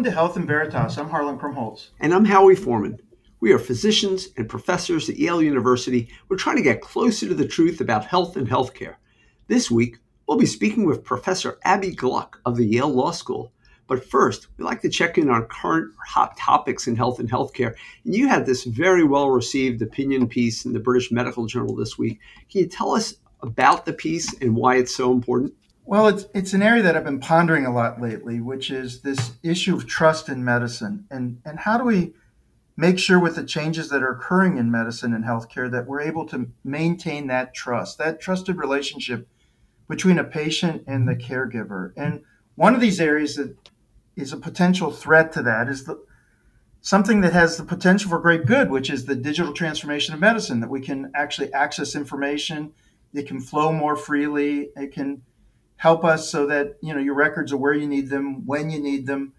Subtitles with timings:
[0.00, 0.96] Welcome to Health and Veritas.
[0.96, 1.90] I'm Harlan Krumholz.
[2.00, 3.02] And I'm Howie Forman.
[3.40, 6.08] We are physicians and professors at Yale University.
[6.30, 8.94] We're trying to get closer to the truth about health and healthcare.
[9.48, 13.52] This week, we'll be speaking with Professor Abbe Gluck of the Yale Law School.
[13.88, 17.74] But first, we'd like to check in on current hot topics in health and healthcare.
[18.06, 21.98] And you had this very well received opinion piece in the British Medical Journal this
[21.98, 22.20] week.
[22.50, 25.52] Can you tell us about the piece and why it's so important?
[25.90, 29.32] Well, it's it's an area that I've been pondering a lot lately, which is this
[29.42, 32.12] issue of trust in medicine, and and how do we
[32.76, 36.24] make sure with the changes that are occurring in medicine and healthcare that we're able
[36.26, 39.26] to maintain that trust, that trusted relationship
[39.88, 41.92] between a patient and the caregiver.
[41.96, 42.22] And
[42.54, 43.56] one of these areas that
[44.14, 46.00] is a potential threat to that is the
[46.80, 50.60] something that has the potential for great good, which is the digital transformation of medicine,
[50.60, 52.74] that we can actually access information,
[53.12, 55.22] it can flow more freely, it can
[55.80, 58.78] help us so that you know your records are where you need them when you
[58.78, 59.32] need them.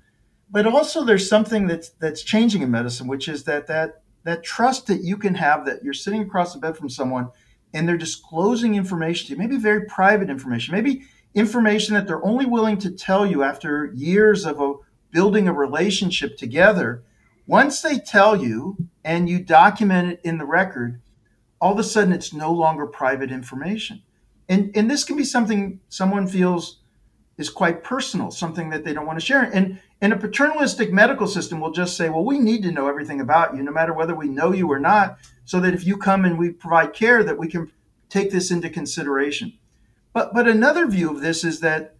[0.49, 4.87] But also there's something that's that's changing in medicine which is that that that trust
[4.87, 7.29] that you can have that you're sitting across the bed from someone
[7.75, 11.03] and they're disclosing information to you maybe very private information maybe
[11.35, 14.73] information that they're only willing to tell you after years of a,
[15.11, 17.03] building a relationship together.
[17.45, 20.99] Once they tell you and you document it in the record
[21.61, 24.01] all of a sudden it's no longer private information
[24.51, 26.79] and and this can be something someone feels
[27.37, 29.43] is quite personal, something that they don't want to share.
[29.43, 33.21] And and a paternalistic medical system will just say, well, we need to know everything
[33.21, 36.25] about you, no matter whether we know you or not, so that if you come
[36.25, 37.71] and we provide care, that we can
[38.09, 39.57] take this into consideration.
[40.11, 41.95] But but another view of this is that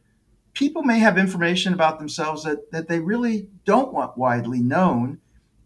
[0.53, 5.19] people may have information about themselves that, that they really don't want widely known.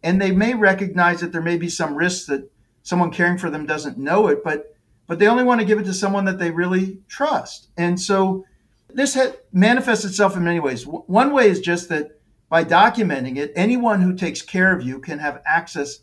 [0.04, 2.52] And they may recognize that there may be some risks that
[2.84, 4.75] someone caring for them doesn't know it, but
[5.08, 7.70] but they only want to give it to someone that they really trust.
[7.78, 8.46] And so
[8.94, 9.18] this
[9.52, 10.86] manifests itself in many ways.
[10.86, 15.20] One way is just that by documenting it, anyone who takes care of you can
[15.20, 16.00] have access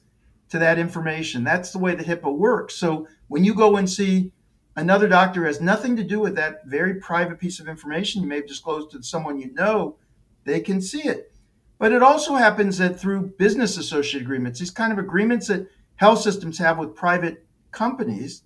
[0.50, 1.44] to that information.
[1.44, 2.74] That's the way the HIPAA works.
[2.74, 4.32] So when you go and see
[4.76, 8.36] another doctor has nothing to do with that very private piece of information you may
[8.36, 9.96] have disclosed to someone you know,
[10.44, 11.32] they can see it.
[11.78, 16.20] But it also happens that through business associate agreements, these kind of agreements that health
[16.20, 18.42] systems have with private companies,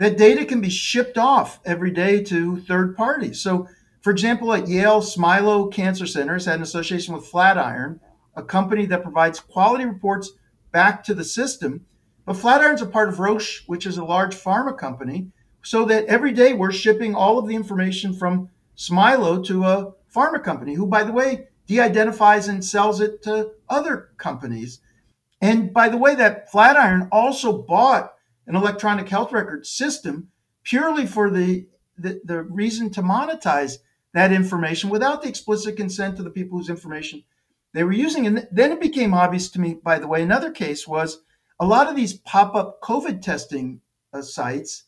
[0.00, 3.38] that data can be shipped off every day to third parties.
[3.42, 3.68] So,
[4.00, 8.00] for example, at Yale Smilow Cancer Center has had an association with Flatiron,
[8.34, 10.32] a company that provides quality reports
[10.72, 11.84] back to the system.
[12.24, 15.28] But Flatiron's a part of Roche, which is a large pharma company,
[15.62, 20.42] so that every day we're shipping all of the information from Smilow to a pharma
[20.42, 24.80] company, who, by the way, de-identifies and sells it to other companies.
[25.42, 28.14] And by the way, that Flatiron also bought
[28.50, 30.28] an electronic health record system
[30.64, 33.78] purely for the, the, the reason to monetize
[34.12, 37.22] that information without the explicit consent of the people whose information
[37.74, 38.26] they were using.
[38.26, 41.22] And then it became obvious to me, by the way, another case was
[41.60, 44.82] a lot of these pop up COVID testing uh, sites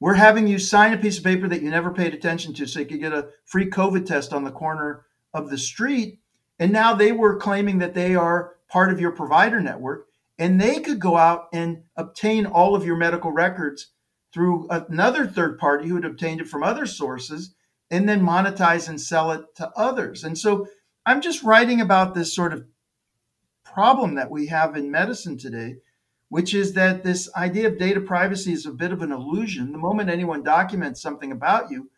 [0.00, 2.80] were having you sign a piece of paper that you never paid attention to so
[2.80, 6.18] you could get a free COVID test on the corner of the street.
[6.58, 10.06] And now they were claiming that they are part of your provider network
[10.42, 13.92] and they could go out and obtain all of your medical records
[14.34, 17.54] through another third party who had obtained it from other sources
[17.92, 20.24] and then monetize and sell it to others.
[20.24, 20.66] And so
[21.06, 22.64] I'm just writing about this sort of
[23.62, 25.76] problem that we have in medicine today,
[26.28, 29.70] which is that this idea of data privacy is a bit of an illusion.
[29.70, 31.88] The moment anyone documents something about you,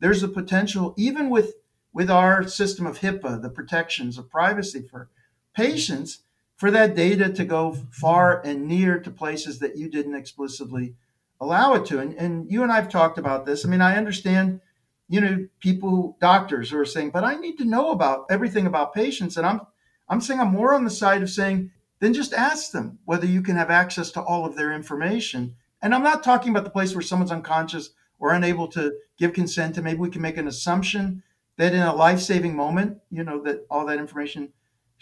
[0.00, 1.54] there's a potential, even with,
[1.94, 5.08] with our system of HIPAA, the protections of privacy for
[5.56, 6.18] patients,
[6.56, 10.94] for that data to go far and near to places that you didn't explicitly
[11.40, 11.98] allow it to.
[11.98, 13.64] And, and you and I have talked about this.
[13.64, 14.60] I mean, I understand,
[15.08, 18.94] you know, people, doctors who are saying, but I need to know about everything about
[18.94, 19.36] patients.
[19.36, 19.60] And I'm,
[20.08, 23.42] I'm saying I'm more on the side of saying, then just ask them whether you
[23.42, 25.56] can have access to all of their information.
[25.82, 29.76] And I'm not talking about the place where someone's unconscious or unable to give consent,
[29.76, 31.22] and maybe we can make an assumption
[31.56, 34.52] that in a life-saving moment, you know, that all that information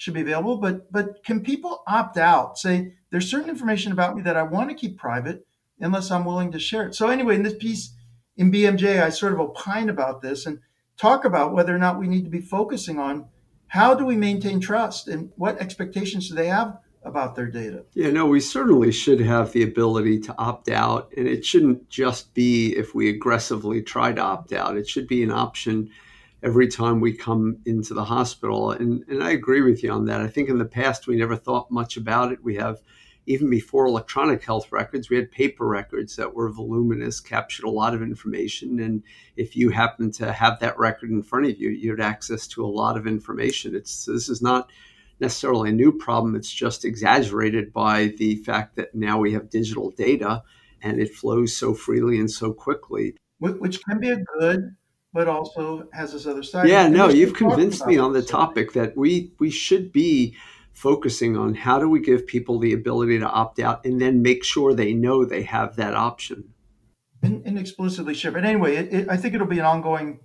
[0.02, 0.56] should be available.
[0.56, 2.58] But but can people opt out?
[2.58, 5.46] Say there's certain information about me that I want to keep private
[5.78, 6.96] unless I'm willing to share it.
[6.96, 7.94] So anyway, in this piece
[8.36, 10.58] in BMJ, I sort of opine about this and
[10.96, 13.26] talk about whether or not we need to be focusing on
[13.68, 17.84] how do we maintain trust and what expectations do they have about their data?
[17.94, 21.12] Yeah, no, we certainly should have the ability to opt out.
[21.16, 25.22] And it shouldn't just be if we aggressively try to opt out, it should be
[25.22, 25.90] an option
[26.42, 28.72] every time we come into the hospital.
[28.72, 30.20] And, and I agree with you on that.
[30.20, 32.42] I think in the past we never thought much about it.
[32.42, 32.80] We have
[33.26, 37.94] even before electronic health records, we had paper records that were voluminous, captured a lot
[37.94, 38.80] of information.
[38.80, 39.02] And
[39.36, 42.64] if you happen to have that record in front of you, you had access to
[42.64, 43.76] a lot of information.
[43.76, 44.70] It's this is not
[45.20, 46.34] necessarily a new problem.
[46.34, 50.42] It's just exaggerated by the fact that now we have digital data
[50.82, 53.14] and it flows so freely and so quickly.
[53.38, 54.76] Which can be a good,
[55.12, 56.68] but also has this other side.
[56.68, 60.34] Yeah, no, you've convinced me on the topic that we we should be
[60.72, 64.42] focusing on how do we give people the ability to opt out and then make
[64.42, 66.44] sure they know they have that option.
[67.22, 68.32] And, and explicitly share.
[68.32, 70.20] But anyway, it, it, I think it'll be an ongoing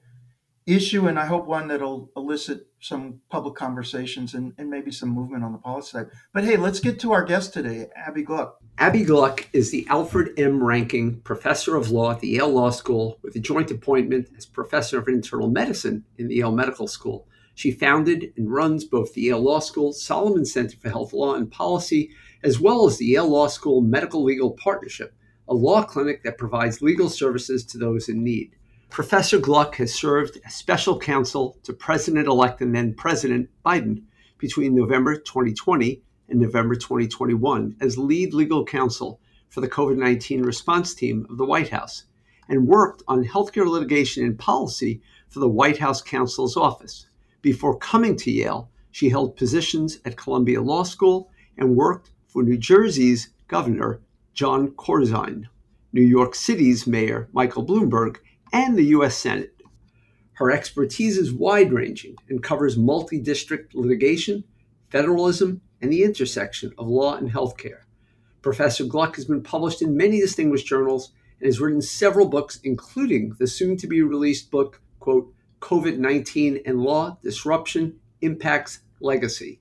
[0.66, 5.44] issue, and I hope one that'll elicit some public conversations and, and maybe some movement
[5.44, 6.08] on the policy side.
[6.34, 8.60] But hey, let's get to our guest today, Abbe Gluck.
[8.78, 10.64] Abbe Gluck is the Alfred M.
[10.64, 15.00] Rankin Professor of Law at the Yale Law School with a joint appointment as Professor
[15.00, 17.28] of Internal Medicine in the Yale Medical School.
[17.56, 21.50] She founded and runs both the Yale Law School Solomon Center for Health Law and
[21.50, 22.12] Policy,
[22.44, 25.16] as well as the Yale Law School Medical Legal Partnership,
[25.48, 28.57] a law clinic that provides legal services to those in need.
[28.90, 34.04] Professor Gluck has served as special counsel to President elect and then President Biden
[34.38, 39.20] between November 2020 and November 2021 as lead legal counsel
[39.50, 42.06] for the COVID 19 response team of the White House
[42.50, 47.08] and worked on healthcare litigation and policy for the White House counsel's office.
[47.42, 52.58] Before coming to Yale, she held positions at Columbia Law School and worked for New
[52.58, 54.02] Jersey's Governor
[54.34, 55.48] Jon Corzine,
[55.94, 58.18] New York City's Mayor Michael Bloomberg,
[58.52, 59.18] and the U.S.
[59.18, 59.54] Senate.
[60.34, 64.44] Her expertise is wide ranging and covers multi district litigation,
[64.90, 67.82] federalism, and the intersection of law and healthcare.
[68.42, 73.36] Professor Gluck has been published in many distinguished journals and has written several books, including
[73.40, 79.60] the soon to be released book, quote, COVID 19 and Law Disruption Impacts Legacy.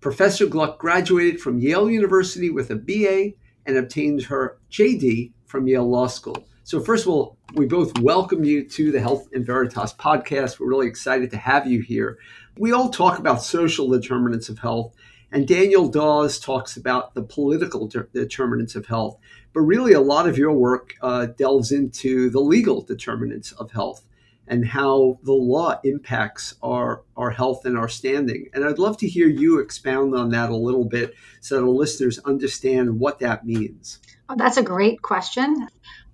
[0.00, 3.34] Professor Gluck graduated from Yale University with a BA
[3.66, 6.47] and obtained her JD from Yale Law School.
[6.68, 10.60] So, first of all, we both welcome you to the Health and Veritas podcast.
[10.60, 12.18] We're really excited to have you here.
[12.58, 14.94] We all talk about social determinants of health,
[15.32, 19.16] and Daniel Dawes talks about the political de- determinants of health.
[19.54, 24.04] But really, a lot of your work uh, delves into the legal determinants of health
[24.46, 28.50] and how the law impacts our, our health and our standing.
[28.52, 31.68] And I'd love to hear you expound on that a little bit so that our
[31.70, 34.00] listeners understand what that means.
[34.28, 35.66] Oh, that's a great question.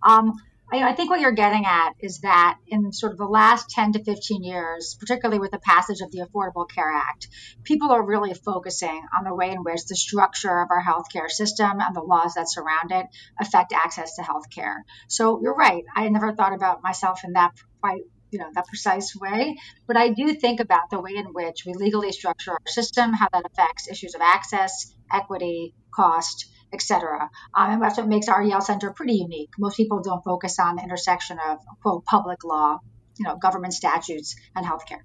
[0.04, 0.34] Um,
[0.72, 3.92] I, I, think what you're getting at is that in sort of the last 10
[3.92, 7.28] to 15 years, particularly with the passage of the Affordable Care Act,
[7.62, 11.80] people are really focusing on the way in which the structure of our healthcare system
[11.80, 13.06] and the laws that surround it
[13.40, 14.76] affect access to healthcare.
[15.08, 15.84] So you're right.
[15.94, 19.56] I never thought about myself in that quite you know that precise way
[19.86, 23.28] but i do think about the way in which we legally structure our system how
[23.32, 27.30] that affects issues of access equity cost etc.
[27.54, 29.50] Um, and that's what makes our Yale Center pretty unique.
[29.58, 32.80] Most people don't focus on the intersection of quote public law,
[33.18, 35.02] you know, government statutes, and healthcare.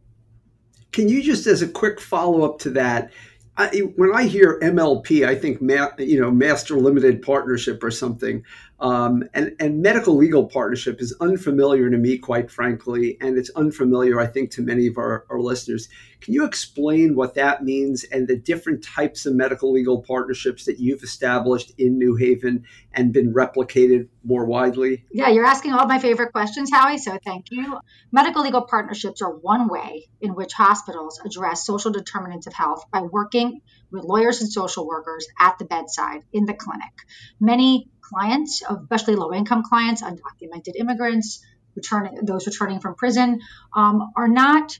[0.91, 3.11] Can you just, as a quick follow up to that,
[3.59, 3.67] I,
[3.97, 8.43] when I hear MLP, I think ma- you know master limited partnership or something,
[8.81, 14.19] um, and and medical legal partnership is unfamiliar to me, quite frankly, and it's unfamiliar,
[14.19, 15.89] I think, to many of our, our listeners.
[16.21, 20.77] Can you explain what that means and the different types of medical legal partnerships that
[20.77, 25.05] you've established in New Haven and been replicated more widely?
[25.13, 26.97] Yeah, you're asking all my favorite questions, Howie.
[26.97, 27.79] So thank you.
[28.11, 32.99] Medical legal partnerships are one way in which hospitals address social determinants of health by
[32.99, 33.61] working working
[33.91, 36.93] with lawyers and social workers at the bedside in the clinic.
[37.39, 41.43] Many clients, especially low income clients, undocumented immigrants,
[41.75, 43.39] returning those returning from prison,
[43.73, 44.77] um, are not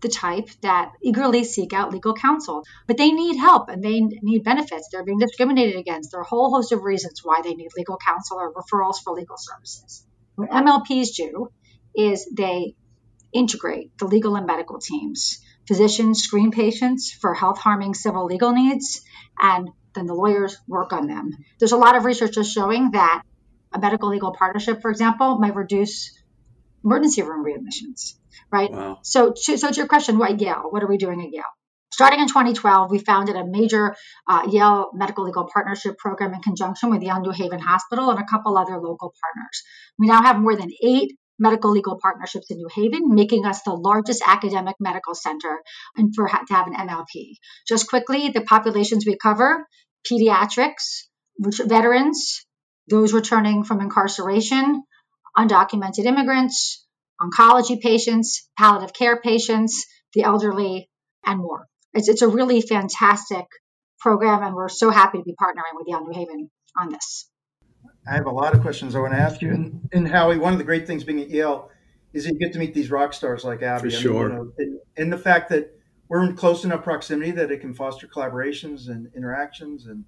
[0.00, 4.42] the type that eagerly seek out legal counsel, but they need help and they need
[4.42, 4.88] benefits.
[4.90, 6.10] They're being discriminated against.
[6.10, 9.12] There are a whole host of reasons why they need legal counsel or referrals for
[9.12, 10.04] legal services.
[10.34, 11.52] What MLPs do
[11.94, 12.74] is they
[13.32, 19.02] integrate the legal and medical teams Physicians screen patients for health harming civil legal needs,
[19.38, 21.30] and then the lawyers work on them.
[21.58, 23.22] There's a lot of research just showing that
[23.72, 26.16] a medical legal partnership, for example, might reduce
[26.84, 28.14] emergency room readmissions,
[28.50, 28.70] right?
[28.70, 28.98] Wow.
[29.02, 30.64] So, so to your question, what Yale?
[30.68, 31.44] What are we doing at Yale?
[31.92, 33.94] Starting in 2012, we founded a major
[34.26, 38.24] uh, Yale Medical Legal Partnership program in conjunction with Yale New Haven Hospital and a
[38.24, 39.62] couple other local partners.
[39.98, 43.72] We now have more than eight medical legal partnerships in New Haven, making us the
[43.72, 45.60] largest academic medical center
[45.96, 47.34] and for to have an MLP.
[47.66, 49.66] Just quickly, the populations we cover:
[50.10, 51.02] pediatrics,
[51.38, 52.46] veterans,
[52.88, 54.82] those returning from incarceration,
[55.36, 56.86] undocumented immigrants,
[57.20, 59.84] oncology patients, palliative care patients,
[60.14, 60.88] the elderly,
[61.26, 61.66] and more.
[61.92, 63.46] It's, it's a really fantastic
[64.00, 67.28] program, and we're so happy to be partnering with Yale New Haven on this.
[68.06, 69.50] I have a lot of questions I want to ask you.
[69.50, 71.70] And, and Howie, one of the great things being at Yale
[72.12, 73.90] is you get to meet these rock stars like Abbe.
[73.90, 74.28] For sure.
[74.28, 75.74] Mean, you know, and, and, the fact that
[76.08, 79.86] we're in close enough proximity that it can foster collaborations and interactions.
[79.86, 80.04] And,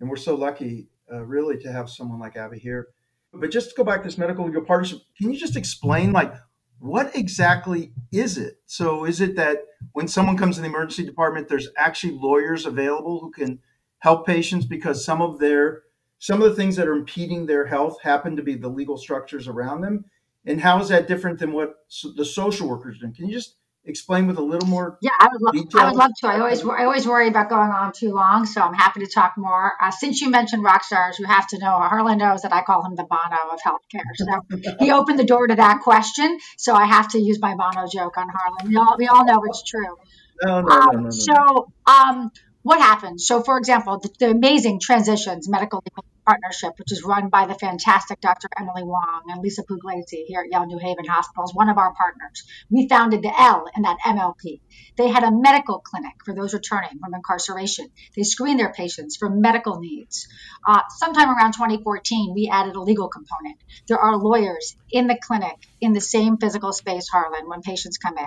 [0.00, 2.88] and we're so lucky, uh, really, to have someone like Abbe here.
[3.32, 6.32] But just to go back to this medical legal partnership, can you just explain, like,
[6.78, 8.60] what exactly is it?
[8.66, 9.58] So, is it that
[9.92, 13.60] when someone comes in the emergency department, there's actually lawyers available who can
[13.98, 15.82] help patients because some of their
[16.18, 19.48] some of the things that are impeding their health happen to be the legal structures
[19.48, 20.04] around them.
[20.44, 21.74] And how is that different than what
[22.16, 23.12] the social workers do?
[23.12, 23.56] Can you just
[23.86, 26.26] explain with a little more yeah i would, lo- I would love to.
[26.26, 29.34] I always i always worry about going on too long so i'm happy to talk
[29.36, 29.72] more.
[29.80, 32.84] Uh, since you mentioned rock stars you have to know harlan knows that i call
[32.84, 34.02] him the bono of healthcare.
[34.16, 37.86] So he opened the door to that question so i have to use my bono
[37.90, 38.68] joke on harlan.
[38.68, 39.96] We all, we all know it's true.
[40.44, 42.30] No, no, um, no, no, no, so um,
[42.66, 43.24] what happens?
[43.28, 45.84] So, for example, the, the, amazing Transitions Medical
[46.26, 48.48] Partnership, which is run by the fantastic Dr.
[48.58, 51.94] Emily Wang and Lisa Puglisi here at Yale New Haven Hospital, is one of our
[51.94, 52.42] partners.
[52.68, 54.60] We founded the L in that MLP.
[54.96, 57.90] They had a medical clinic for those returning from incarceration.
[58.16, 60.26] They screened their patients for medical needs.
[60.66, 63.58] Uh, sometime around 2014, we added a legal component.
[63.86, 68.18] There are lawyers in the clinic in the same physical space, Harlan, when patients come
[68.18, 68.26] in.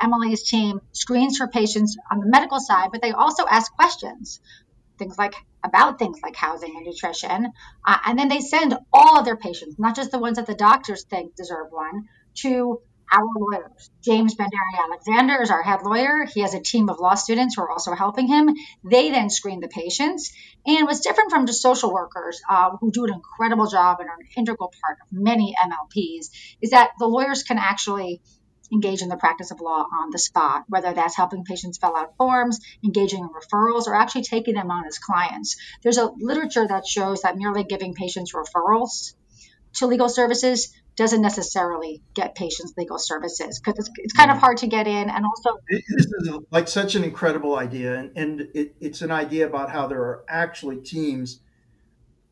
[0.00, 4.40] Emily's team screens for patients on the medical side, but they also ask questions,
[4.98, 5.34] things like
[5.64, 7.52] about things like housing and nutrition.
[7.86, 10.54] Uh, and then they send all of their patients, not just the ones that the
[10.54, 12.80] doctors think deserve one, to
[13.12, 13.90] our lawyers.
[14.02, 16.24] James Bhandary-Alexander is our head lawyer.
[16.32, 18.54] He has a team of law students who are also helping him.
[18.84, 20.32] They then screen the patients.
[20.66, 24.16] And what's different from just social workers uh, who do an incredible job and are
[24.18, 28.20] an integral part of many MLPs is that the lawyers can actually
[28.72, 32.16] engage in the practice of law on the spot, whether that's helping patients fill out
[32.16, 35.56] forms, engaging in referrals, or actually taking them on as clients.
[35.82, 39.14] There's a literature that shows that merely giving patients referrals
[39.74, 44.40] to legal services doesn't necessarily get patients legal services because it's, it's kind of mm.
[44.40, 48.40] hard to get in and also this is like such an incredible idea and, and
[48.54, 51.40] it, it's an idea about how there are actually teams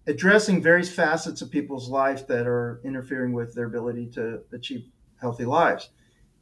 [0.06, 4.86] addressing various facets of people's life that are interfering with their ability to achieve
[5.20, 5.90] healthy lives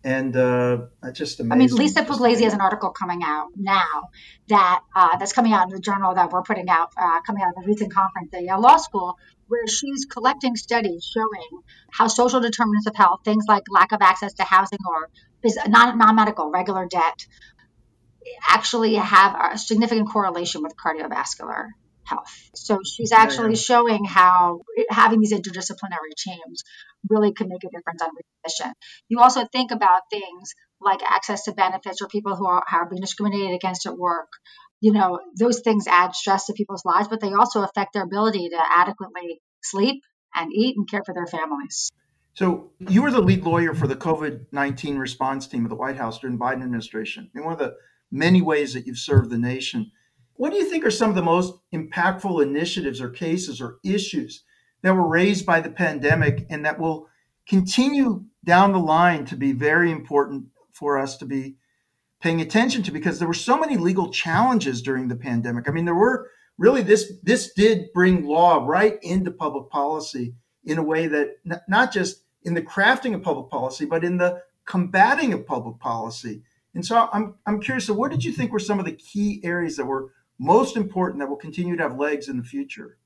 [0.04, 1.52] and uh, I just amazing.
[1.52, 4.10] I mean, Lisa Puglisi has an article coming out now
[4.48, 7.56] that uh, that's coming out in the journal that we're putting out, uh, coming out
[7.56, 9.16] of a recent conference at Yale Law School,
[9.48, 14.32] where she's collecting studies showing how social determinants of health, things like lack of access
[14.34, 15.08] to housing or
[15.44, 17.26] is non non-medical regular debt,
[18.48, 21.68] actually have a significant correlation with cardiovascular
[22.04, 22.26] health.
[22.54, 23.56] So she's actually yeah, yeah.
[23.56, 26.62] showing how having these interdisciplinary teams
[27.08, 28.72] really can make a difference on readmission.
[29.08, 33.00] You also think about things like access to benefits or people who are, are being
[33.00, 34.28] discriminated against at work.
[34.80, 38.48] You know, those things add stress to people's lives, but they also affect their ability
[38.48, 40.02] to adequately sleep
[40.34, 41.90] and eat and care for their families.
[42.34, 45.96] So you were the lead lawyer for the COVID nineteen response team of the White
[45.96, 47.30] House during the Biden administration.
[47.34, 47.74] In one of the
[48.10, 49.92] many ways that you've served the nation.
[50.36, 54.42] What do you think are some of the most impactful initiatives or cases or issues
[54.82, 57.08] that were raised by the pandemic and that will
[57.46, 61.56] continue down the line to be very important for us to be
[62.20, 65.68] paying attention to because there were so many legal challenges during the pandemic.
[65.68, 70.34] I mean, there were really this this did bring law right into public policy
[70.64, 74.18] in a way that n- not just in the crafting of public policy, but in
[74.18, 76.42] the combating of public policy.
[76.74, 77.86] And so I'm I'm curious.
[77.86, 80.12] So, what did you think were some of the key areas that were
[80.42, 82.98] most important that will continue to have legs in the future?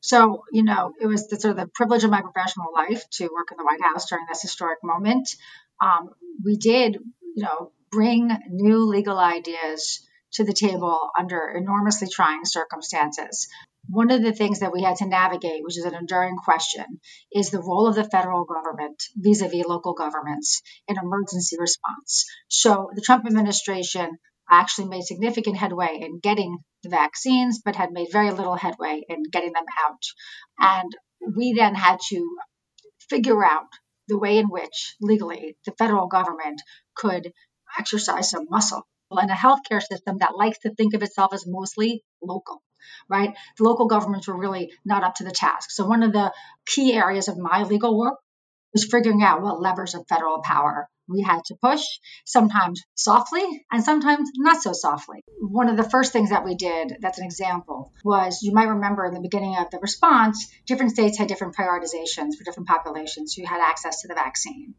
[0.00, 3.24] So, you know, it was the sort of the privilege of my professional life to
[3.24, 5.28] work in the White House during this historic moment.
[5.82, 6.10] Um,
[6.44, 6.98] we did,
[7.34, 13.48] you know, bring new legal ideas to the table under enormously trying circumstances.
[13.88, 17.50] One of the things that we had to navigate, which is an enduring question, is
[17.50, 22.24] the role of the federal government vis a vis local governments in emergency response.
[22.48, 24.18] So the Trump administration
[24.50, 29.22] actually made significant headway in getting the vaccines, but had made very little headway in
[29.30, 30.02] getting them out.
[30.58, 30.92] And
[31.36, 32.36] we then had to
[33.08, 33.66] figure out
[34.08, 36.60] the way in which legally the federal government
[36.94, 37.32] could
[37.78, 42.02] exercise some muscle in a healthcare system that likes to think of itself as mostly
[42.22, 42.62] local
[43.08, 43.34] right?
[43.58, 45.70] The local governments were really not up to the task.
[45.70, 46.32] So, one of the
[46.66, 48.18] key areas of my legal work
[48.74, 51.82] was figuring out what levers of federal power we had to push,
[52.24, 55.22] sometimes softly and sometimes not so softly.
[55.38, 59.04] One of the first things that we did, that's an example, was you might remember
[59.04, 63.46] in the beginning of the response, different states had different prioritizations for different populations who
[63.46, 64.74] had access to the vaccine.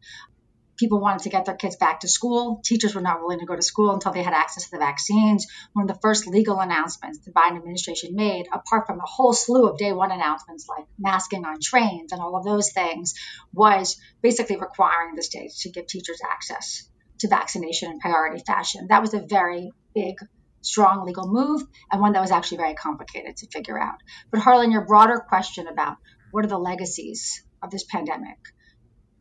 [0.78, 2.62] People wanted to get their kids back to school.
[2.64, 5.48] Teachers were not willing to go to school until they had access to the vaccines.
[5.74, 9.68] One of the first legal announcements the Biden administration made, apart from a whole slew
[9.68, 13.14] of day one announcements like masking on trains and all of those things,
[13.54, 16.88] was basically requiring the states to give teachers access
[17.20, 18.88] to vaccination in priority fashion.
[18.90, 20.16] That was a very big
[20.62, 24.00] strong legal move and one that was actually very complicated to figure out.
[24.32, 25.98] But Harlan, your broader question about
[26.32, 28.38] what are the legacies of this pandemic?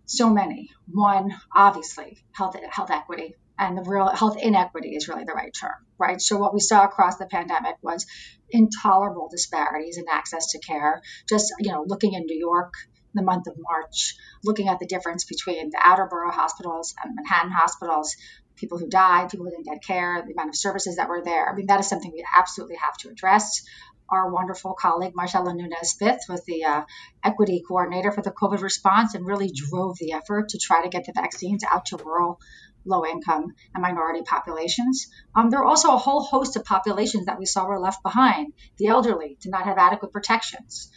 [0.07, 0.71] So many.
[0.91, 5.75] One, obviously, health health equity and the real health inequity is really the right term,
[5.99, 6.21] right?
[6.21, 8.07] So what we saw across the pandemic was
[8.51, 11.03] intolerable disparities in access to care.
[11.29, 12.75] Just you know, looking in New York,
[13.15, 17.53] the month of March, looking at the difference between the outer borough hospitals and Manhattan
[17.53, 18.17] hospitals,
[18.57, 21.49] people who died, people who didn't get care, the amount of services that were there.
[21.49, 23.63] I mean, that is something we absolutely have to address.
[24.09, 26.83] Our wonderful colleague, Marcella Nunez-Smith, was the uh,
[27.23, 31.07] equity coordinator for the COVID response and really drove the effort to try to get
[31.07, 32.41] the vaccines out to rural,
[32.85, 35.09] low income, and minority populations.
[35.35, 38.53] Um, there are also a whole host of populations that we saw were left behind.
[38.77, 40.91] The elderly did not have adequate protections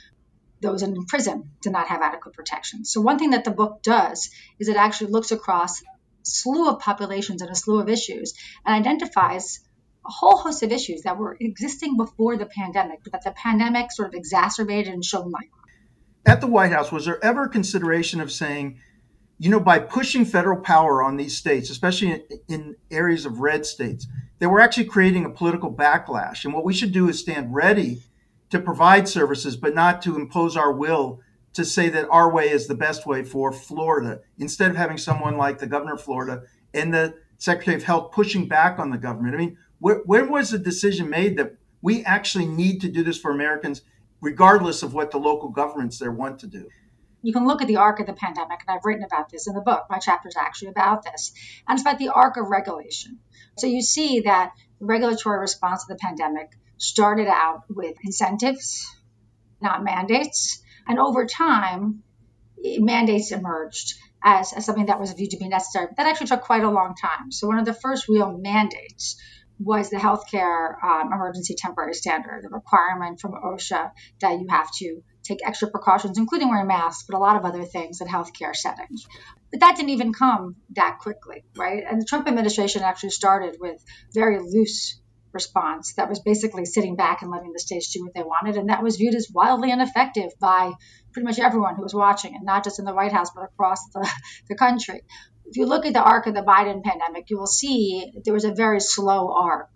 [0.61, 2.83] those in prison did not have adequate protection.
[2.85, 5.83] So one thing that the book does is it actually looks across
[6.23, 8.33] slew of populations and a slew of issues
[8.65, 9.59] and identifies
[10.07, 13.91] a whole host of issues that were existing before the pandemic, but that the pandemic
[13.91, 15.49] sort of exacerbated and shone light.
[16.25, 18.79] At the White House, was there ever consideration of saying,
[19.37, 23.65] you know, by pushing federal power on these states, especially in, in areas of red
[23.65, 24.07] states,
[24.39, 26.45] they were actually creating a political backlash.
[26.45, 28.01] And what we should do is stand ready
[28.49, 31.19] to provide services, but not to impose our will
[31.53, 35.37] to say that our way is the best way for Florida, instead of having someone
[35.37, 39.35] like the governor of Florida and the Secretary of Health pushing back on the government.
[39.35, 43.31] I mean, where, was the decision made that we actually need to do this for
[43.31, 43.81] Americans,
[44.21, 46.67] regardless of what the local governments there want to do?
[47.21, 49.53] You can look at the arc of the pandemic, and I've written about this in
[49.53, 49.85] the book.
[49.89, 51.33] My chapter is actually about this.
[51.67, 53.19] And it's about the arc of regulation.
[53.57, 58.85] So you see that the regulatory response to the pandemic started out with incentives,
[59.61, 60.61] not mandates.
[60.87, 62.03] And over time,
[62.63, 65.87] mandates emerged as, as something that was viewed to be necessary.
[65.97, 67.31] That actually took quite a long time.
[67.31, 69.19] So, one of the first real mandates
[69.59, 73.91] was the healthcare um, emergency temporary standard, the requirement from OSHA
[74.21, 77.65] that you have to take extra precautions, including wearing masks, but a lot of other
[77.65, 79.05] things in healthcare settings.
[79.51, 81.83] But that didn't even come that quickly, right?
[81.89, 84.99] And the Trump administration actually started with very loose
[85.33, 88.57] response that was basically sitting back and letting the states do what they wanted.
[88.57, 90.71] And that was viewed as wildly ineffective by
[91.11, 93.79] pretty much everyone who was watching, and not just in the White House, but across
[93.93, 94.07] the,
[94.49, 95.01] the country.
[95.49, 98.43] If you look at the arc of the Biden pandemic, you will see there was
[98.43, 99.69] a very slow arc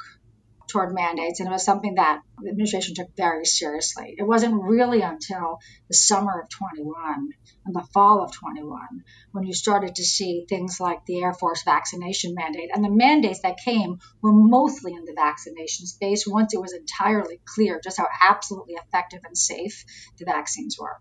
[0.72, 4.16] toward mandates, and it was something that the administration took very seriously.
[4.18, 7.30] It wasn't really until the summer of 21
[7.66, 8.82] and the fall of 21
[9.32, 12.70] when you started to see things like the Air Force vaccination mandate.
[12.74, 17.40] And the mandates that came were mostly in the vaccination space once it was entirely
[17.46, 19.84] clear just how absolutely effective and safe
[20.18, 20.98] the vaccines were.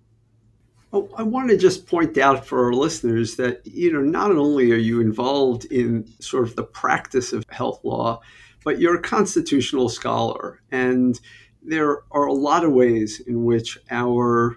[0.93, 4.77] I want to just point out for our listeners that you know not only are
[4.77, 8.21] you involved in sort of the practice of health law,
[8.65, 10.61] but you're a constitutional scholar.
[10.71, 11.21] And
[11.63, 14.57] there are a lot of ways in which our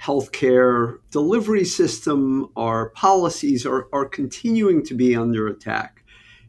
[0.00, 6.04] healthcare delivery system, our policies are, are continuing to be under attack.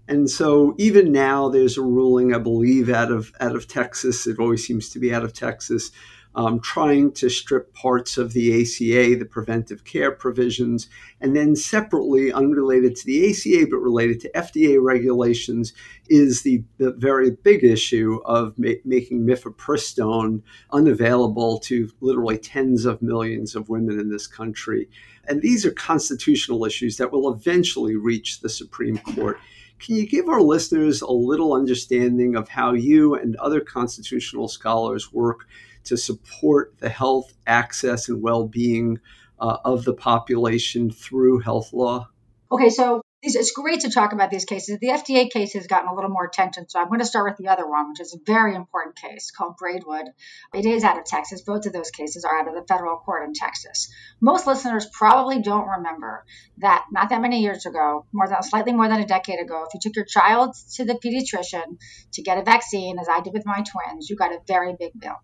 [0.07, 4.27] And so even now there's a ruling, I believe, out of out of Texas.
[4.27, 5.91] It always seems to be out of Texas,
[6.35, 10.89] um, trying to strip parts of the ACA, the preventive care provisions,
[11.21, 15.73] and then separately, unrelated to the ACA but related to FDA regulations,
[16.09, 20.41] is the, the very big issue of ma- making mifepristone
[20.71, 24.89] unavailable to literally tens of millions of women in this country.
[25.27, 29.39] And these are constitutional issues that will eventually reach the Supreme Court.
[29.79, 35.11] Can you give our listeners a little understanding of how you and other constitutional scholars
[35.11, 35.47] work
[35.85, 38.99] to support the health access and well-being
[39.39, 42.07] uh, of the population through health law?
[42.51, 44.79] Okay, so it's great to talk about these cases.
[44.79, 47.37] The FDA case has gotten a little more attention, so I'm going to start with
[47.37, 50.07] the other one, which is a very important case called Braidwood.
[50.53, 51.41] It is out of Texas.
[51.41, 53.89] Both of those cases are out of the federal court in Texas.
[54.21, 56.25] Most listeners probably don't remember
[56.57, 59.73] that not that many years ago, more than slightly more than a decade ago, if
[59.73, 61.77] you took your child to the pediatrician
[62.13, 64.91] to get a vaccine, as I did with my twins, you got a very big
[64.99, 65.15] bill.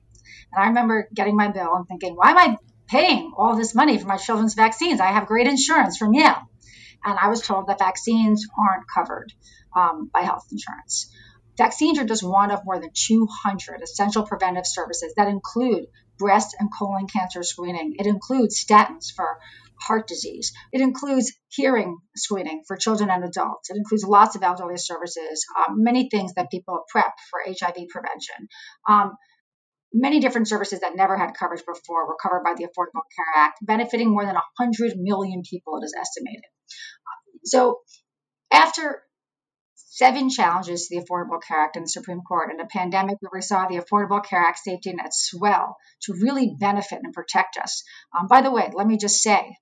[0.54, 2.58] And I remember getting my bill and thinking, why am I
[2.88, 5.02] paying all this money for my children's vaccines?
[5.02, 6.50] I have great insurance from Yale.
[7.04, 9.34] And I was told that vaccines aren't covered
[9.76, 11.12] um, by health insurance.
[11.58, 16.70] Vaccines are just one of more than 200 essential preventive services that include breast and
[16.72, 17.96] colon cancer screening.
[18.00, 19.40] It includes statins for
[19.82, 20.54] heart disease.
[20.72, 23.70] It includes hearing screening for children and adults.
[23.70, 28.48] It includes lots of elderly services, um, many things that people PrEP for HIV prevention.
[28.88, 29.18] Um,
[29.93, 33.60] many different services that never had coverage before were covered by the Affordable Care Act,
[33.62, 36.43] benefiting more than 100 million people, it is estimated.
[37.45, 37.80] So,
[38.52, 39.02] after
[39.75, 43.32] seven challenges to the Affordable Care Act in the Supreme Court and a pandemic where
[43.34, 47.84] we saw the Affordable Care Act safety net swell to really benefit and protect us.
[48.17, 49.58] Um, by the way, let me just say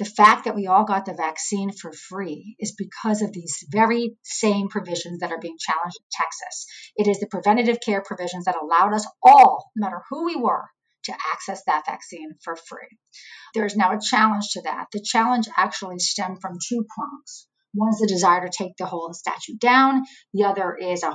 [0.00, 4.16] the fact that we all got the vaccine for free is because of these very
[4.22, 6.66] same provisions that are being challenged in Texas.
[6.96, 10.64] It is the preventative care provisions that allowed us all, no matter who we were,
[11.04, 12.96] to access that vaccine for free.
[13.54, 14.86] There is now a challenge to that.
[14.90, 17.46] The challenge actually stemmed from two prongs.
[17.74, 20.04] One's the desire to take the whole statute down.
[20.32, 21.14] The other is a,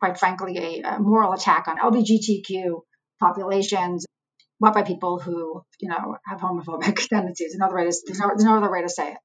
[0.00, 2.82] quite frankly, a, a moral attack on LGBTQ
[3.18, 4.04] populations,
[4.60, 7.54] what by people who, you know, have homophobic tendencies.
[7.54, 9.18] Another way to, there's no, there's no other way to say it.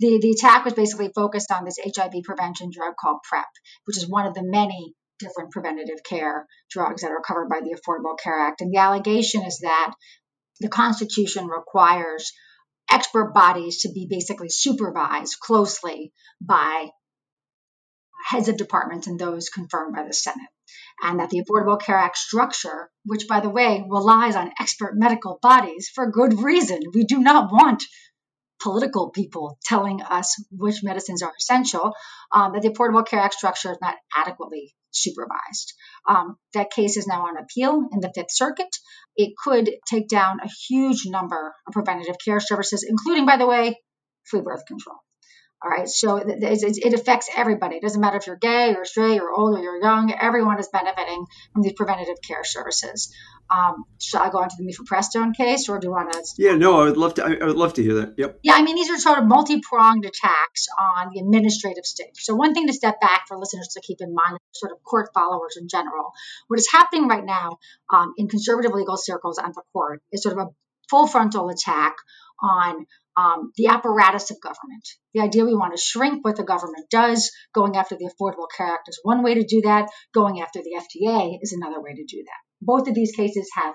[0.00, 3.44] The, the attack was basically focused on this HIV prevention drug called PrEP,
[3.84, 7.76] which is one of the many different preventative care drugs that are covered by the
[7.76, 8.62] Affordable Care Act.
[8.62, 9.92] And the allegation is that
[10.60, 12.32] the Constitution requires
[12.90, 16.88] expert bodies to be basically supervised closely by
[18.28, 20.48] heads of departments and those confirmed by the Senate.
[21.02, 25.38] And that the Affordable Care Act structure, which by the way relies on expert medical
[25.40, 27.82] bodies for good reason, we do not want
[28.62, 31.92] political people telling us which medicines are essential,
[32.34, 35.74] um, that the Affordable Care Act structure is not adequately supervised.
[36.06, 38.74] Um, that case is now on appeal in the Fifth Circuit.
[39.16, 43.78] It could take down a huge number of preventative care services, including, by the way,
[44.24, 44.96] free birth control.
[45.62, 47.76] All right, so it, it, affects everybody.
[47.76, 50.10] It doesn't matter if you're gay or straight or old or you're young.
[50.10, 53.14] Everyone is benefiting from these preventative care services.
[53.54, 56.24] Um, should I go on to the mifepristone case, or do you want to?
[56.38, 57.24] Yeah, no, I would love to.
[57.24, 58.14] I would love to hear that.
[58.16, 58.38] Yep.
[58.42, 62.16] Yeah, I mean these are sort of multi-pronged attacks on the administrative state.
[62.16, 65.10] So one thing to step back for listeners to keep in mind, sort of court
[65.12, 66.12] followers in general,
[66.46, 67.58] what is happening right now
[67.92, 70.50] um, in conservative legal circles and the court is sort of a
[70.88, 71.96] full frontal attack
[72.42, 74.86] on um, the apparatus of government.
[75.14, 78.68] The idea we want to shrink what the government does, going after the Affordable Care
[78.68, 79.88] Act is one way to do that.
[80.14, 82.40] Going after the FDA is another way to do that.
[82.62, 83.74] Both of these cases have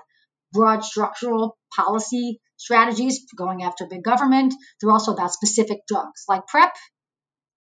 [0.52, 4.54] broad structural policy strategies going after big government.
[4.80, 6.72] They're also about specific drugs like PrEP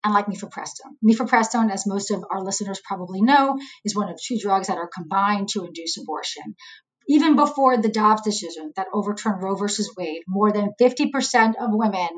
[0.05, 0.97] and like mifepristone.
[1.05, 4.91] Mifepristone, as most of our listeners probably know, is one of two drugs that are
[4.95, 6.55] combined to induce abortion
[7.09, 12.09] even before the Dobbs decision that overturned Roe versus Wade, more than 50% of women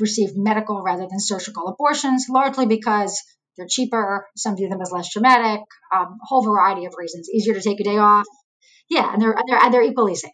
[0.00, 3.22] received medical rather than surgical abortions, largely because
[3.56, 4.26] they're cheaper.
[4.36, 5.60] Some view them as less traumatic.
[5.94, 7.28] Um, a whole variety of reasons.
[7.28, 8.26] Easier to take a day off.
[8.88, 10.30] Yeah, and they're they're, and they're equally safe.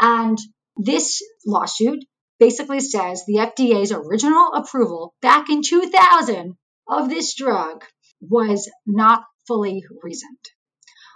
[0.00, 0.38] And
[0.76, 2.04] this lawsuit
[2.38, 6.56] basically says the FDA's original approval back in 2000
[6.88, 7.84] of this drug
[8.20, 10.38] was not fully reasoned.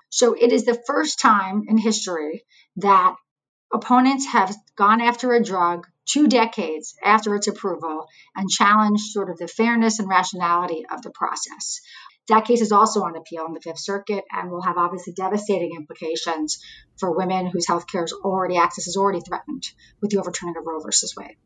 [0.09, 2.45] So it is the first time in history
[2.77, 3.17] that
[3.73, 9.39] opponents have gone after a drug two decades after its approval and challenged sort of
[9.39, 11.81] the fairness and rationality of the process.
[12.29, 15.75] That case is also on appeal in the Fifth Circuit and will have obviously devastating
[15.77, 16.59] implications
[16.99, 19.65] for women whose health care is already access is already threatened
[20.01, 21.37] with the overturning of Roe versus Wade.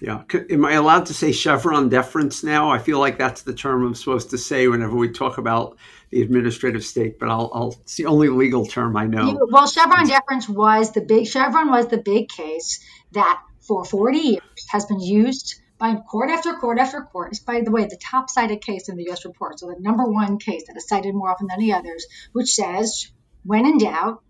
[0.00, 0.24] Yeah.
[0.50, 2.70] Am I allowed to say Chevron deference now?
[2.70, 5.78] I feel like that's the term I'm supposed to say whenever we talk about
[6.10, 9.38] the administrative state, but I'll, I'll it's the only legal term I know.
[9.50, 14.66] Well, Chevron deference was the big, Chevron was the big case that for 40 years
[14.68, 17.32] has been used by court after court after court.
[17.32, 19.24] It's, by the way, the top cited case in the U.S.
[19.24, 22.54] report, so the number one case that is cited more often than the others, which
[22.54, 23.10] says,
[23.44, 24.22] when in doubt,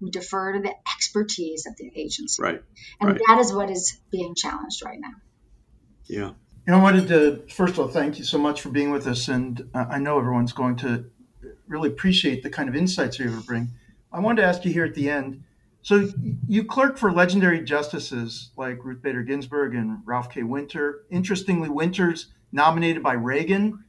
[0.00, 2.42] we defer to the expertise of the agency.
[2.42, 2.62] Right.
[3.00, 3.20] And right.
[3.28, 5.14] that is what is being challenged right now.
[6.06, 6.30] Yeah.
[6.66, 9.06] You know, I wanted to first of all thank you so much for being with
[9.06, 11.06] us, and uh, I know everyone's going to
[11.66, 13.68] really appreciate the kind of insights you're able to bring.
[14.12, 15.44] I wanted to ask you here at the end.
[15.82, 16.08] So
[16.46, 20.42] you clerk for legendary justices like Ruth Bader Ginsburg and Ralph K.
[20.42, 21.04] Winter.
[21.10, 23.84] Interestingly, Winter's nominated by Reagan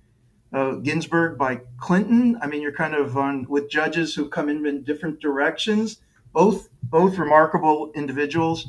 [0.53, 2.37] uh, Ginsburg by Clinton.
[2.41, 5.97] I mean, you're kind of on with judges who come in in different directions.
[6.33, 8.67] Both both remarkable individuals.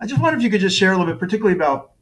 [0.00, 1.92] I just wonder if you could just share a little bit, particularly about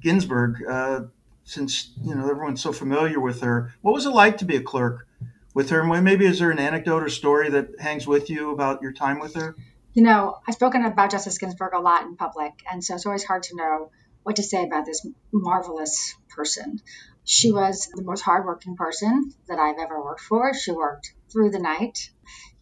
[0.00, 1.00] Ginsburg, uh,
[1.44, 3.74] since you know everyone's so familiar with her.
[3.82, 5.06] What was it like to be a clerk
[5.54, 5.80] with her?
[5.80, 9.18] And maybe is there an anecdote or story that hangs with you about your time
[9.18, 9.56] with her?
[9.94, 13.24] You know, I've spoken about Justice Ginsburg a lot in public, and so it's always
[13.24, 13.90] hard to know
[14.22, 16.80] what to say about this marvelous person.
[17.30, 20.54] She was the most hardworking person that I've ever worked for.
[20.54, 21.98] She worked through the night.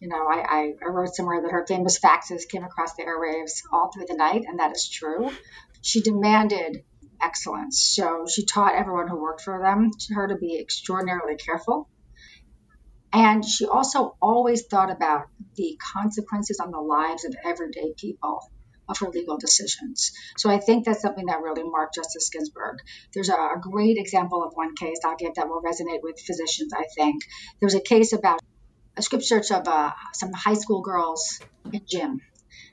[0.01, 3.89] You know, I, I wrote somewhere that her famous faxes came across the airwaves all
[3.93, 5.31] through the night, and that is true.
[5.81, 6.83] She demanded
[7.21, 7.81] excellence.
[7.81, 11.87] So she taught everyone who worked for them to her to be extraordinarily careful.
[13.13, 18.41] And she also always thought about the consequences on the lives of everyday people
[18.87, 20.11] of her legal decisions.
[20.37, 22.79] So I think that's something that really marked Justice Ginsburg.
[23.13, 26.85] There's a, great example of one case I'll give that will resonate with physicians, I
[26.95, 27.23] think.
[27.59, 28.39] There was a case about
[28.95, 31.39] a strip search of uh, some high school girls
[31.71, 32.21] in gym,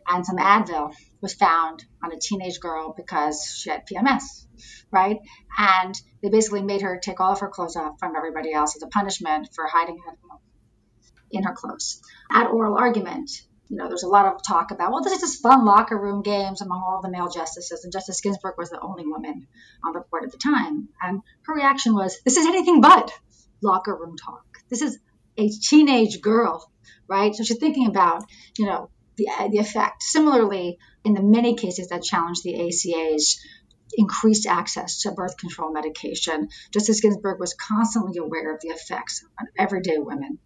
[0.07, 4.47] and some Advil was found on a teenage girl because she had PMS,
[4.91, 5.19] right?
[5.59, 8.83] And they basically made her take all of her clothes off from everybody else as
[8.83, 10.39] a punishment for hiding Advil
[11.31, 12.01] in her clothes.
[12.31, 13.31] At oral argument,
[13.69, 16.23] you know, there's a lot of talk about, well, this is just fun locker room
[16.23, 17.85] games among all the male justices.
[17.85, 19.47] And Justice Ginsburg was the only woman
[19.85, 20.89] on the court at the time.
[21.03, 23.11] And her reaction was, this is anything but
[23.63, 24.45] locker room talk.
[24.69, 24.99] This is
[25.39, 26.71] a teenage girl,
[27.09, 27.35] right?
[27.35, 28.25] So she's thinking about,
[28.59, 30.03] you know, the, the effect.
[30.03, 33.41] Similarly, in the many cases that challenged the ACA's
[33.97, 39.47] increased access to birth control medication, Justice Ginsburg was constantly aware of the effects on
[39.57, 40.39] everyday women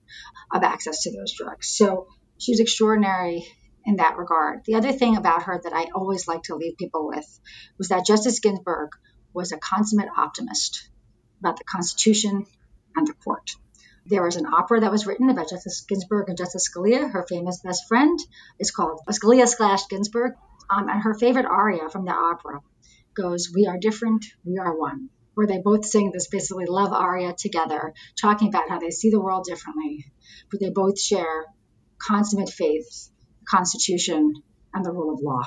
[0.52, 1.68] of access to those drugs.
[1.68, 3.44] So she was extraordinary
[3.85, 4.61] in that regard.
[4.64, 7.40] The other thing about her that I always like to leave people with
[7.79, 8.90] was that Justice Ginsburg
[9.33, 10.88] was a consummate optimist
[11.40, 12.46] about the Constitution
[12.96, 13.51] and the court.
[14.07, 17.11] There was an opera that was written about Justice Ginsburg and Justice Scalia.
[17.11, 18.18] Her famous best friend
[18.59, 20.33] is called Scalia slash Ginsburg.
[20.70, 22.61] Um, and her favorite aria from the opera
[23.14, 27.35] goes, We are different, we are one, where they both sing this basically love aria
[27.37, 30.05] together, talking about how they see the world differently,
[30.51, 31.46] but they both share
[31.98, 33.11] consummate faith,
[33.48, 34.34] Constitution,
[34.74, 35.42] and the rule of law.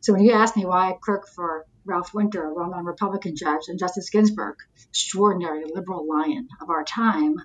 [0.00, 3.36] So when you ask me why I clerk for Ralph Winter, a well known Republican
[3.36, 4.56] judge, and Justice Ginsburg,
[4.88, 7.36] extraordinary liberal lion of our time,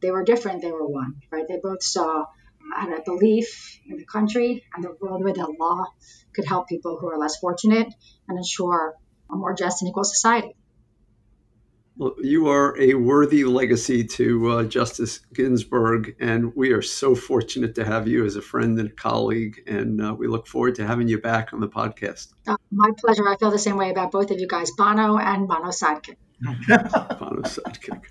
[0.00, 1.46] they were different, they were one, right?
[1.48, 2.26] They both saw
[2.74, 5.86] had a belief in the country and the world where the law
[6.34, 7.92] could help people who are less fortunate
[8.28, 8.94] and ensure
[9.30, 10.56] a more just and equal society.
[11.96, 17.76] Well, you are a worthy legacy to uh, Justice Ginsburg, and we are so fortunate
[17.76, 19.62] to have you as a friend and a colleague.
[19.68, 22.32] And uh, we look forward to having you back on the podcast.
[22.48, 23.28] Uh, my pleasure.
[23.28, 26.16] I feel the same way about both of you guys, Bono and Bono Sidekick.
[26.42, 28.02] Bono Sidekick.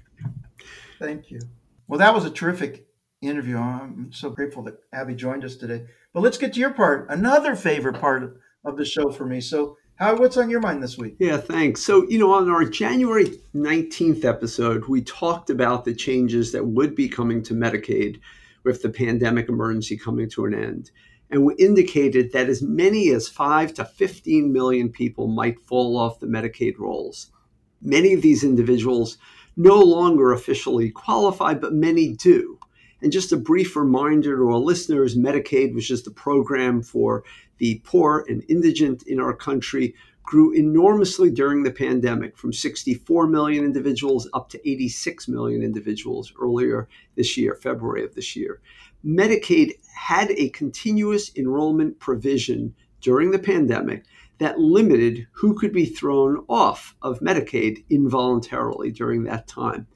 [0.97, 1.41] Thank you.
[1.89, 2.87] Well, that was a terrific
[3.21, 3.57] interview.
[3.57, 5.87] I'm so grateful that Abbe joined us today.
[6.13, 9.41] But let's get to your part, another favorite part of the show for me.
[9.41, 11.15] So, how, what's on your mind this week?
[11.19, 11.81] Yeah, thanks.
[11.81, 16.95] So, you know, on our January 19th episode, we talked about the changes that would
[16.95, 18.19] be coming to Medicaid
[18.63, 20.91] with the pandemic emergency coming to an end.
[21.29, 26.19] And we indicated that as many as 5 to 15 million people might fall off
[26.19, 27.31] the Medicaid rolls.
[27.81, 29.17] Many of these individuals
[29.55, 32.57] no longer officially qualify, but many do.
[33.01, 37.23] And just a brief reminder to our listeners Medicaid, which is the program for
[37.63, 43.63] the poor and indigent in our country, grew enormously during the pandemic from 64 million
[43.63, 48.59] individuals up to 86 million individuals earlier this year, February of this year.
[49.05, 54.03] Medicaid had a continuous enrollment provision during the pandemic
[54.39, 59.87] that limited who could be thrown off of Medicaid involuntarily during that time.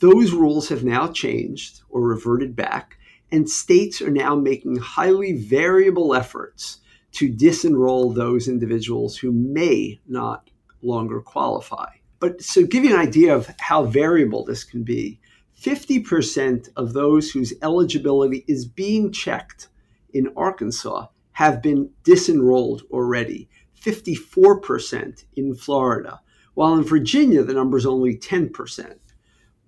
[0.00, 2.98] Those rules have now changed or reverted back,
[3.30, 6.80] and states are now making highly variable efforts
[7.12, 10.50] to disenroll those individuals who may not
[10.82, 11.88] longer qualify.
[12.20, 15.20] But so, give you an idea of how variable this can be
[15.60, 19.68] 50% of those whose eligibility is being checked
[20.12, 23.48] in Arkansas have been disenrolled already,
[23.80, 26.20] 54% in Florida,
[26.54, 28.96] while in Virginia the number is only 10%.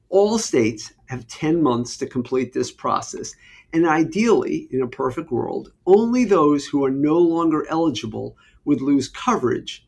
[0.09, 3.35] All states have 10 months to complete this process.
[3.73, 9.09] And ideally, in a perfect world, only those who are no longer eligible would lose
[9.09, 9.87] coverage.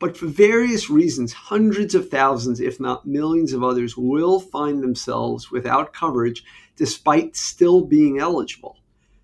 [0.00, 5.50] But for various reasons, hundreds of thousands, if not millions of others, will find themselves
[5.50, 6.42] without coverage
[6.74, 8.78] despite still being eligible.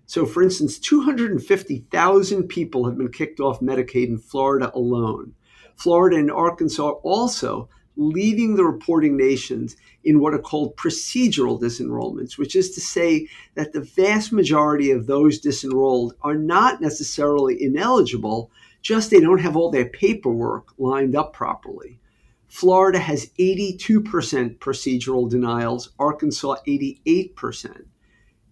[0.05, 5.33] So, for instance, 250,000 people have been kicked off Medicaid in Florida alone.
[5.75, 7.67] Florida and Arkansas also
[7.97, 13.73] leading the reporting nations in what are called procedural disenrollments, which is to say that
[13.73, 19.71] the vast majority of those disenrolled are not necessarily ineligible, just they don't have all
[19.71, 21.99] their paperwork lined up properly.
[22.47, 27.85] Florida has 82% procedural denials, Arkansas 88%.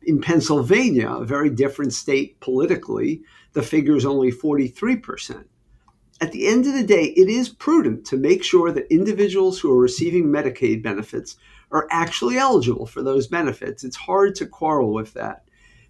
[0.04, 3.22] In Pennsylvania, a very different state politically,
[3.54, 5.46] the figure is only 43%
[6.22, 9.72] at the end of the day, it is prudent to make sure that individuals who
[9.72, 11.36] are receiving Medicaid benefits
[11.72, 13.84] are actually eligible for those benefits.
[13.84, 15.44] It's hard to quarrel with that.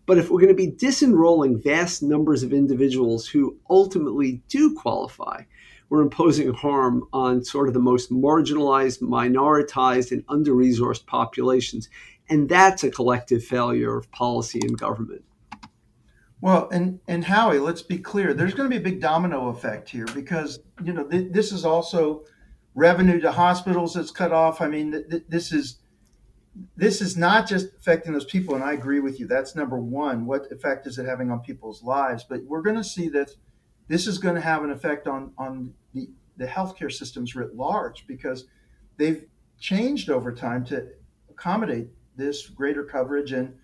[0.07, 5.43] But if we're going to be disenrolling vast numbers of individuals who ultimately do qualify,
[5.89, 11.89] we're imposing harm on sort of the most marginalized, minoritized, and under resourced populations.
[12.29, 15.23] And that's a collective failure of policy and government.
[16.45, 18.31] Well, and and Howie, let's be clear.
[18.31, 21.65] There's going to be a big domino effect here because you know th- this is
[21.65, 22.23] also
[22.75, 24.61] revenue to hospitals that's cut off.
[24.61, 25.79] I mean, th- this is
[26.77, 29.25] this is not just affecting those people, and I agree with you.
[29.25, 30.27] That's number one.
[30.27, 32.23] What effect is it having on people's lives?
[32.29, 33.31] But we're going to see that
[33.87, 38.05] this is going to have an effect on on the the healthcare systems writ large
[38.05, 38.45] because
[38.97, 39.25] they've
[39.59, 40.89] changed over time to
[41.27, 43.55] accommodate this greater coverage and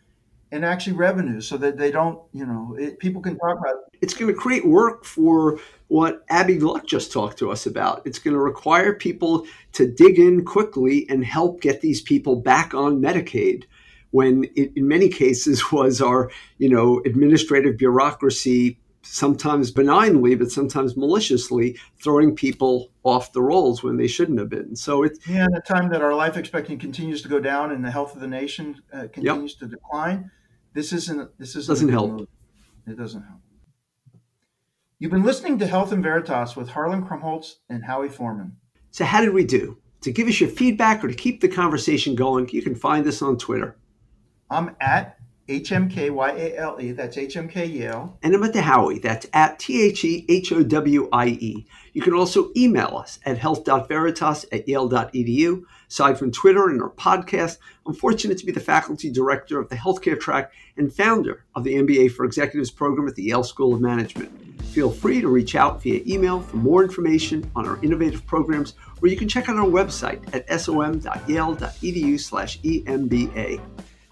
[0.52, 4.00] and actually revenue so that they don't you know it, people can talk about it.
[4.02, 8.20] it's going to create work for what Abbe Gluck just talked to us about it's
[8.20, 13.02] going to require people to dig in quickly and help get these people back on
[13.02, 13.64] medicaid
[14.12, 20.96] when it, in many cases was our you know administrative bureaucracy sometimes benignly, but sometimes
[20.96, 24.76] maliciously, throwing people off the rolls when they shouldn't have been.
[24.76, 27.84] So it's yeah, at a time that our life expectancy continues to go down and
[27.84, 29.60] the health of the nation uh, continues yep.
[29.60, 30.32] to decline,
[30.74, 32.30] this isn't this isn't doesn't help.
[32.88, 33.42] It doesn't help.
[35.00, 38.58] You've been listening to Health and Veritas with Harlan Krumholz and Howie Forman.
[38.92, 39.78] So how did we do?
[40.02, 43.22] To give us your feedback or to keep the conversation going, you can find us
[43.22, 43.78] on Twitter.
[44.50, 46.92] I'm at H-M-K-Y-A-L-E.
[46.92, 48.18] That's H-M-K Yale.
[48.24, 49.00] And I'm at the Howie.
[49.00, 50.06] That's at T-H-E-H-O-W-I-E.
[51.94, 55.64] You can also email us at health.veritas at yale.edu.
[55.90, 59.76] Aside from Twitter and our podcast, I'm fortunate to be the faculty director of the
[59.76, 63.82] healthcare track and founder of the MBA for Executives program at the Yale School of
[63.82, 64.32] Management.
[64.68, 69.10] Feel free to reach out via email for more information on our innovative programs, or
[69.10, 73.60] you can check out our website at som.yale.edu slash EMBA.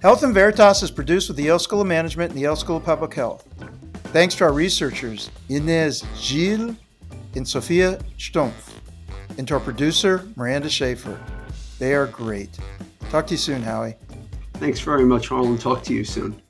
[0.02, 2.78] Health and Veritas is produced with the Yale School of Management and the Yale School
[2.78, 3.46] of Public Health.
[4.14, 6.74] Thanks to our researchers, Inez Gil
[7.36, 8.72] and Sophia Stumpf,
[9.38, 11.20] and to our producer, Miranda Schaefer.
[11.80, 12.58] They are great.
[13.10, 13.96] Talk to you soon, Howie.
[14.54, 15.58] Thanks very much, Harlan.
[15.58, 16.42] Talk to you soon.